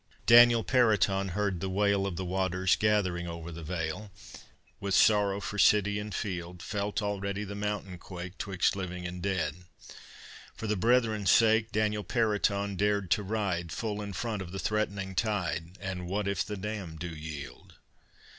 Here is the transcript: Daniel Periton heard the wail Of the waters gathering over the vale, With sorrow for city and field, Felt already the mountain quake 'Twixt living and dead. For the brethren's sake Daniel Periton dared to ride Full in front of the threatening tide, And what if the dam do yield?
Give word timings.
Daniel 0.25 0.63
Periton 0.63 1.29
heard 1.33 1.59
the 1.59 1.69
wail 1.69 2.07
Of 2.07 2.15
the 2.15 2.25
waters 2.25 2.75
gathering 2.75 3.27
over 3.27 3.51
the 3.51 3.61
vale, 3.61 4.09
With 4.79 4.95
sorrow 4.95 5.39
for 5.39 5.59
city 5.59 5.99
and 5.99 6.11
field, 6.11 6.63
Felt 6.63 7.03
already 7.03 7.43
the 7.43 7.53
mountain 7.53 7.99
quake 7.99 8.39
'Twixt 8.39 8.75
living 8.75 9.05
and 9.05 9.21
dead. 9.21 9.57
For 10.55 10.65
the 10.65 10.75
brethren's 10.75 11.29
sake 11.29 11.71
Daniel 11.71 12.03
Periton 12.03 12.75
dared 12.77 13.11
to 13.11 13.21
ride 13.21 13.71
Full 13.71 14.01
in 14.01 14.13
front 14.13 14.41
of 14.41 14.51
the 14.51 14.57
threatening 14.57 15.13
tide, 15.13 15.77
And 15.79 16.07
what 16.07 16.27
if 16.27 16.43
the 16.43 16.57
dam 16.57 16.95
do 16.97 17.07
yield? 17.09 17.75